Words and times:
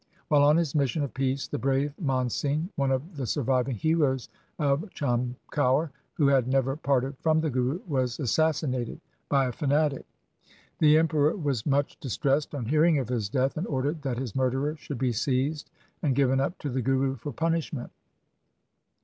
While 0.29 0.41
on 0.41 0.57
his 0.57 0.73
mission 0.73 1.03
of 1.03 1.13
peace 1.13 1.47
the 1.47 1.59
brave 1.59 1.93
Man 1.99 2.27
Singh, 2.27 2.69
one 2.75 2.89
of 2.89 3.17
the 3.17 3.27
surviving 3.27 3.75
heroes 3.75 4.29
of 4.57 4.89
Cham 4.95 5.35
kaur, 5.53 5.91
who 6.15 6.27
had 6.27 6.47
never 6.47 6.75
parted 6.75 7.15
from 7.19 7.39
the 7.39 7.51
Guru, 7.51 7.81
was 7.87 8.19
assassinated 8.19 8.99
by 9.29 9.45
a 9.45 9.51
fanatic. 9.51 10.07
The 10.79 10.97
Emperor 10.97 11.35
was 11.37 11.67
much 11.67 11.99
distressed 11.99 12.55
on 12.55 12.65
hearing 12.65 12.97
of 12.97 13.09
his 13.09 13.29
death, 13.29 13.57
and 13.57 13.67
ordered 13.67 14.01
that 14.01 14.17
his 14.17 14.35
murderer 14.35 14.75
should 14.75 14.97
be 14.97 15.11
seized 15.11 15.69
and 16.01 16.15
given 16.15 16.39
up 16.39 16.57
to 16.57 16.69
the 16.71 16.81
Guru 16.81 17.15
for 17.15 17.31
punishment. 17.31 17.91